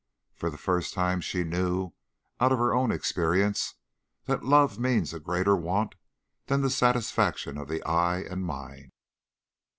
For 0.33 0.49
the 0.49 0.57
first 0.57 0.95
time 0.95 1.21
she 1.21 1.43
knew 1.43 1.91
out 2.39 2.51
of 2.51 2.57
her 2.57 2.73
own 2.73 2.91
experience 2.91 3.75
that 4.25 4.43
love 4.43 4.79
means 4.79 5.13
a 5.13 5.19
greater 5.19 5.55
want 5.55 5.93
than 6.47 6.63
the 6.63 6.71
satisfaction 6.71 7.55
of 7.55 7.67
the 7.67 7.83
eye 7.83 8.21
and 8.23 8.43
mind. 8.43 8.93